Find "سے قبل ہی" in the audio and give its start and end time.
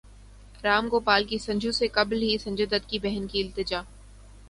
1.71-2.37